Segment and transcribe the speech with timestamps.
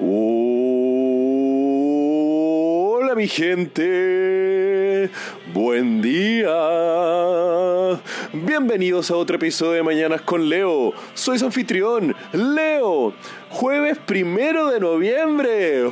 [0.00, 0.14] Hola
[3.16, 5.10] mi gente,
[5.52, 6.46] buen día.
[8.32, 10.92] Bienvenidos a otro episodio de Mañanas con Leo.
[11.14, 13.12] Soy su anfitrión, Leo.
[13.50, 15.90] Jueves primero de noviembre.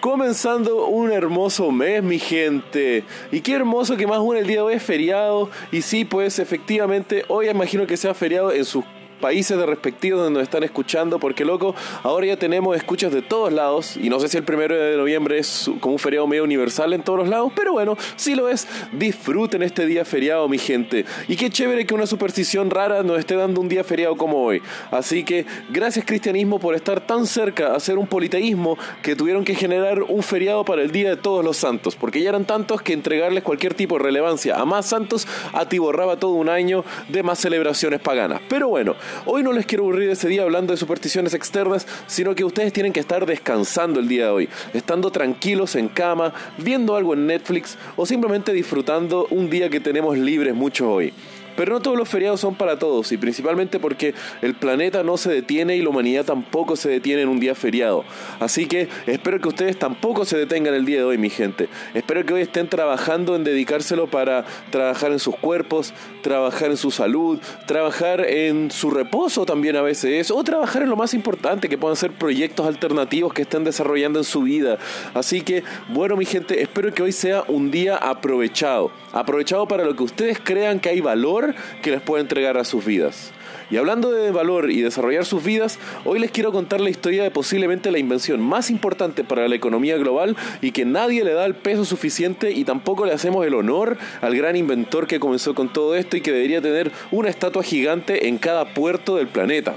[0.00, 3.04] Comenzando un hermoso mes, mi gente.
[3.30, 5.50] Y qué hermoso que más aún el día de hoy es feriado.
[5.70, 8.84] Y sí, pues efectivamente, hoy imagino que sea feriado en sus
[9.22, 13.52] países de respectivos donde nos están escuchando, porque loco, ahora ya tenemos escuchas de todos
[13.52, 16.92] lados, y no sé si el primero de noviembre es como un feriado medio universal
[16.92, 21.06] en todos los lados, pero bueno, si lo es, disfruten este día feriado, mi gente.
[21.28, 24.60] Y qué chévere que una superstición rara nos esté dando un día feriado como hoy.
[24.90, 30.02] Así que gracias cristianismo por estar tan cerca, hacer un politeísmo que tuvieron que generar
[30.02, 33.44] un feriado para el Día de Todos los Santos, porque ya eran tantos que entregarles
[33.44, 38.40] cualquier tipo de relevancia a más santos atiborraba todo un año de más celebraciones paganas.
[38.48, 42.44] Pero bueno, Hoy no les quiero aburrir ese día hablando de supersticiones externas, sino que
[42.44, 47.14] ustedes tienen que estar descansando el día de hoy, estando tranquilos en cama, viendo algo
[47.14, 51.12] en Netflix o simplemente disfrutando un día que tenemos libres mucho hoy.
[51.56, 55.30] Pero no todos los feriados son para todos y principalmente porque el planeta no se
[55.30, 58.04] detiene y la humanidad tampoco se detiene en un día feriado.
[58.40, 61.68] Así que espero que ustedes tampoco se detengan el día de hoy, mi gente.
[61.94, 66.90] Espero que hoy estén trabajando en dedicárselo para trabajar en sus cuerpos, trabajar en su
[66.90, 71.78] salud, trabajar en su reposo también a veces, o trabajar en lo más importante, que
[71.78, 74.78] puedan ser proyectos alternativos que estén desarrollando en su vida.
[75.14, 78.90] Así que, bueno, mi gente, espero que hoy sea un día aprovechado.
[79.12, 82.84] Aprovechado para lo que ustedes crean que hay valor que les puede entregar a sus
[82.84, 83.32] vidas.
[83.70, 87.30] Y hablando de valor y desarrollar sus vidas, hoy les quiero contar la historia de
[87.30, 91.54] posiblemente la invención más importante para la economía global y que nadie le da el
[91.54, 95.94] peso suficiente y tampoco le hacemos el honor al gran inventor que comenzó con todo
[95.94, 99.74] esto y que debería tener una estatua gigante en cada puerto del planeta.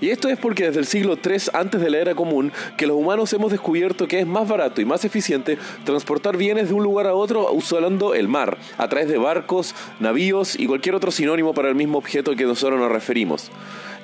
[0.00, 2.96] Y esto es porque desde el siglo III antes de la era común que los
[2.96, 7.06] humanos hemos descubierto que es más barato y más eficiente transportar bienes de un lugar
[7.06, 11.68] a otro usando el mar, a través de barcos, navíos y cualquier otro sinónimo para
[11.68, 13.50] el mismo objeto que nosotros nos referimos.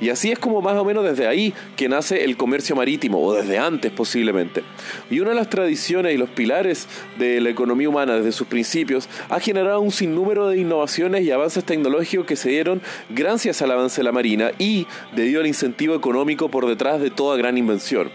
[0.00, 3.34] Y así es como más o menos desde ahí que nace el comercio marítimo, o
[3.34, 4.62] desde antes posiblemente.
[5.10, 6.88] Y una de las tradiciones y los pilares
[7.18, 11.64] de la economía humana desde sus principios ha generado un sinnúmero de innovaciones y avances
[11.64, 16.48] tecnológicos que se dieron gracias al avance de la marina y debido al incentivo económico
[16.48, 18.10] por detrás de toda gran invención.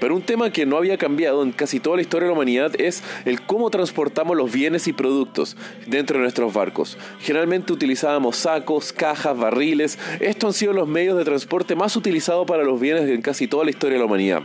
[0.00, 2.72] Pero un tema que no había cambiado en casi toda la historia de la humanidad
[2.80, 5.56] es el cómo transportamos los bienes y productos
[5.86, 6.96] dentro de nuestros barcos.
[7.20, 9.98] Generalmente utilizábamos sacos, cajas, barriles.
[10.20, 13.64] Estos han sido los medios de transporte más utilizados para los bienes en casi toda
[13.64, 14.42] la historia de la humanidad.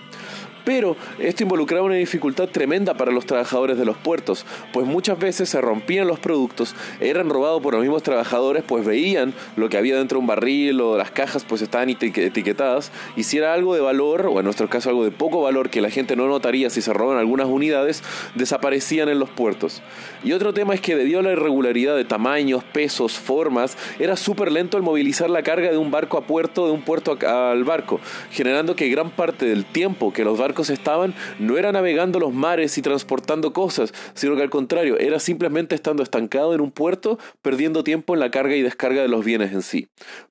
[0.65, 5.47] Pero esto involucraba una dificultad tremenda para los trabajadores de los puertos, pues muchas veces
[5.47, 9.95] se rompían los productos, eran robados por los mismos trabajadores, pues veían lo que había
[9.95, 13.81] dentro de un barril o las cajas pues estaban etiquetadas, y si era algo de
[13.81, 16.81] valor, o en nuestro caso algo de poco valor que la gente no notaría si
[16.81, 19.83] se roban algunas unidades, desaparecían en los puertos.
[20.23, 24.51] Y otro tema es que debido a la irregularidad de tamaños, pesos, formas, era súper
[24.51, 27.99] lento el movilizar la carga de un barco a puerto, de un puerto al barco,
[28.31, 32.77] generando que gran parte del tiempo que los barcos estaban no era navegando los mares
[32.77, 37.83] y transportando cosas, sino que al contrario, era simplemente estando estancado en un puerto, perdiendo
[37.83, 39.87] tiempo en la carga y descarga de los bienes en sí.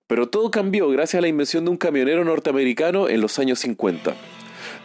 [0.07, 4.15] Pero todo cambió gracias a la invención de un camionero norteamericano en los años 50.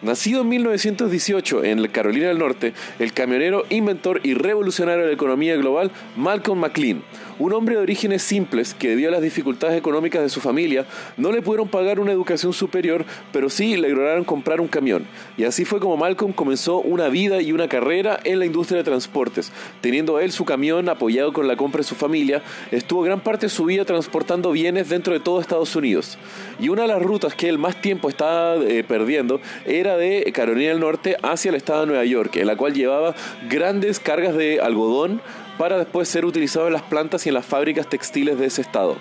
[0.01, 5.57] Nacido en 1918 en Carolina del Norte, el camionero, inventor y revolucionario de la economía
[5.57, 7.03] global Malcolm McLean
[7.39, 10.85] un hombre de orígenes simples que debido a las dificultades económicas de su familia
[11.17, 15.05] no le pudieron pagar una educación superior, pero sí le lograron comprar un camión.
[15.37, 18.83] Y así fue como Malcolm comenzó una vida y una carrera en la industria de
[18.83, 19.51] transportes.
[19.81, 23.49] Teniendo él su camión apoyado con la compra de su familia, estuvo gran parte de
[23.49, 26.17] su vida transportando bienes dentro de todo Estados Unidos.
[26.59, 30.69] Y una de las rutas que él más tiempo estaba eh, perdiendo era de Carolina
[30.69, 33.15] del Norte hacia el estado de Nueva York, en la cual llevaba
[33.49, 35.21] grandes cargas de algodón,
[35.59, 38.95] para después ser utilizado en las plantas y en las fábricas textiles de ese estado.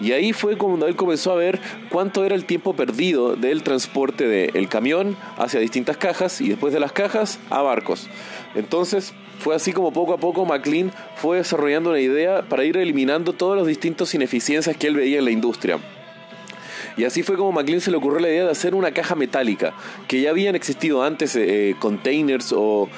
[0.00, 1.60] Y ahí fue cuando él comenzó a ver
[1.90, 6.80] cuánto era el tiempo perdido del transporte del camión hacia distintas cajas y después de
[6.80, 8.08] las cajas a barcos.
[8.54, 13.34] Entonces fue así como poco a poco McLean fue desarrollando una idea para ir eliminando
[13.34, 15.78] todas las distintas ineficiencias que él veía en la industria.
[16.96, 19.72] Y así fue como McLean se le ocurrió la idea de hacer una caja metálica,
[20.08, 22.88] que ya habían existido antes eh, containers o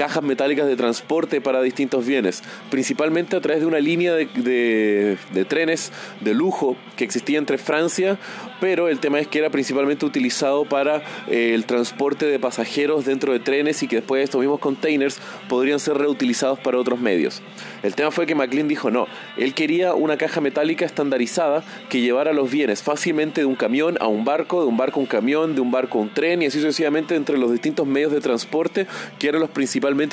[0.00, 5.92] cajas metálicas de transporte para distintos bienes, principalmente a través de una línea de, trenes
[6.22, 8.18] de lujo que existía entre Francia,
[8.62, 13.34] pero el tema es que era principalmente utilizado para eh, el transporte de pasajeros dentro
[13.34, 15.20] de trenes y que después estos mismos containers
[15.50, 17.42] podrían ser reutilizados para otros medios.
[17.82, 19.06] El tema fue que McLean dijo no,
[19.36, 24.06] él quería una caja metálica estandarizada que llevara los bienes fácilmente de un camión a
[24.06, 26.46] un barco, de un barco a un camión, de un barco a un tren y
[26.46, 28.86] así sucesivamente entre los distintos medios de transporte
[29.18, 29.50] que eran los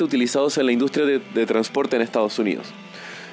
[0.04, 2.66] utilizados en la industria de, transporte en Estados Unidos.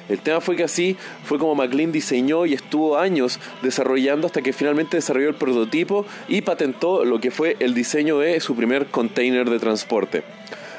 [0.08, 4.52] El tema fue que así fue como McLean diseñó y estuvo años desarrollando hasta que
[4.52, 9.50] finalmente desarrolló el prototipo y patentó lo que fue el diseño de su primer container
[9.50, 10.22] de transporte.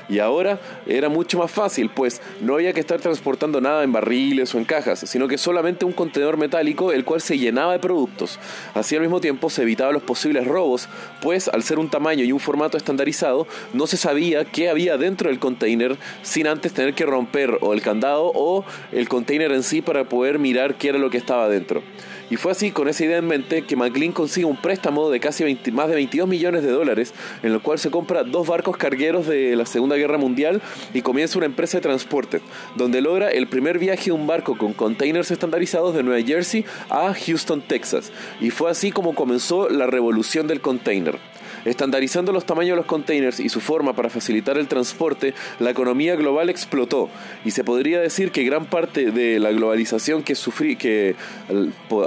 [0.10, 4.54] Y ahora era mucho más fácil, pues no había que estar transportando nada en barriles
[4.56, 8.40] o en cajas, sino que solamente un contenedor metálico el cual se llenaba de productos.
[8.74, 10.88] Así al mismo tiempo se evitaba los posibles robos,
[11.22, 15.30] pues al ser un tamaño y un formato estandarizado, no se sabía qué había dentro
[15.30, 19.82] del container sin antes tener que romper o el candado o el container en sí
[19.82, 21.84] para poder mirar qué era lo que estaba dentro.
[22.30, 25.44] Y fue así, con esa idea en mente, que McLean consigue un préstamo de casi
[25.72, 29.56] más de 22 millones de dólares, en el cual se compra dos barcos cargueros de
[29.56, 30.62] la Segunda Guerra Mundial
[30.94, 32.42] y comienza una empresa de transporte,
[32.76, 37.14] donde logra el primer viaje de un barco con containers estandarizados de Nueva Jersey a
[37.14, 38.12] Houston, Texas.
[38.42, 41.18] Y fue así como comenzó la revolución del container.
[41.68, 46.16] Estandarizando los tamaños de los containers y su forma para facilitar el transporte, la economía
[46.16, 47.10] global explotó
[47.44, 51.16] y se podría decir que gran parte de la globalización que, sufrí, que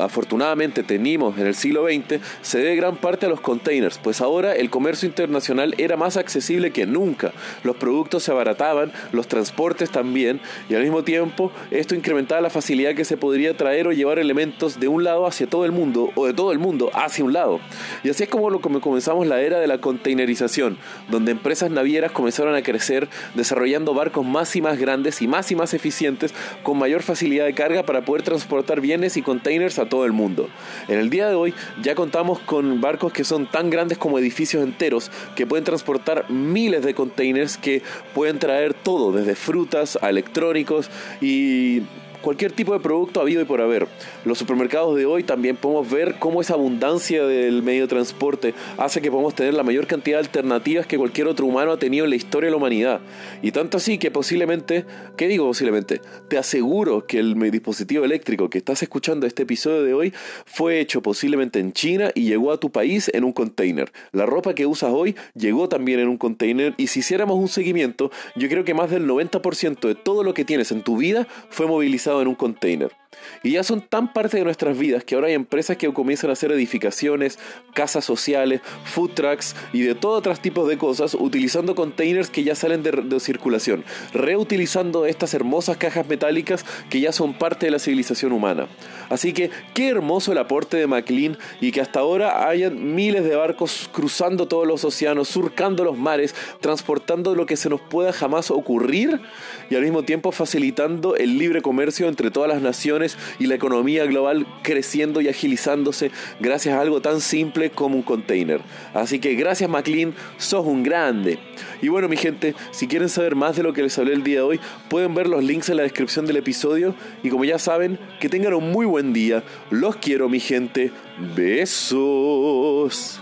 [0.00, 4.54] afortunadamente tenimos en el siglo XX se debe gran parte a los containers, pues ahora
[4.54, 10.40] el comercio internacional era más accesible que nunca, los productos se abarataban, los transportes también
[10.70, 14.80] y al mismo tiempo esto incrementaba la facilidad que se podría traer o llevar elementos
[14.80, 17.60] de un lado hacia todo el mundo o de todo el mundo hacia un lado.
[18.02, 22.55] Y así es como lo comenzamos la era de la containerización, donde empresas navieras comenzaron
[22.55, 27.02] a crecer desarrollando barcos más y más grandes y más y más eficientes con mayor
[27.02, 30.49] facilidad de carga para poder transportar bienes y containers a todo el mundo.
[30.88, 34.62] En el día de hoy ya contamos con barcos que son tan grandes como edificios
[34.62, 37.82] enteros que pueden transportar miles de containers que
[38.14, 41.82] pueden traer todo, desde frutas a electrónicos y
[42.20, 43.87] cualquier tipo de producto habido y por haber.
[44.25, 49.00] Los supermercados de hoy también podemos ver cómo esa abundancia del medio de transporte hace
[49.00, 52.11] que podamos tener la mayor cantidad de alternativas que cualquier otro humano ha tenido en
[52.11, 53.00] la historia de la humanidad.
[53.43, 54.84] Y tanto así que posiblemente,
[55.17, 56.00] ¿qué digo posiblemente?
[56.28, 60.12] Te aseguro que el dispositivo eléctrico que estás escuchando este episodio de hoy
[60.44, 63.93] fue hecho posiblemente en China y llegó a tu país en un container.
[64.12, 68.11] La ropa que usas hoy llegó también en un container y si hiciéramos un seguimiento,
[68.37, 71.67] yo creo que más del 90% de todo lo que tienes en tu vida fue
[71.67, 73.00] movilizado en un container.
[73.42, 76.34] Y ya son tan parte de nuestras vidas que ahora hay empresas que comienzan a
[76.34, 77.38] hacer edificaciones,
[77.74, 82.54] casas sociales, food trucks y de todo otros tipos de cosas utilizando containers que ya
[82.54, 87.78] salen de, de, circulación, reutilizando estas hermosas cajas metálicas que ya son parte de la
[87.78, 88.68] civilización humana.
[89.08, 93.34] Así que qué hermoso el aporte de McLean y que hasta ahora hayan miles de
[93.34, 98.50] barcos cruzando todos los océanos, surcando los mares, transportando lo que se nos pueda jamás
[98.50, 99.20] ocurrir
[99.68, 103.00] y al mismo tiempo facilitando el libre comercio entre todas las naciones
[103.38, 106.11] y la economía global creciendo y agilizándose
[106.41, 108.61] gracias a algo tan simple como un container.
[108.94, 111.38] Así que gracias McLean, sos un grande.
[111.82, 114.37] Y bueno mi gente, si quieren saber más de lo que les hablé el día
[114.37, 117.99] de hoy, pueden ver los links en la descripción del episodio y como ya saben,
[118.20, 119.43] que tengan un muy buen día.
[119.70, 120.91] Los quiero mi gente.
[121.37, 123.20] Besos.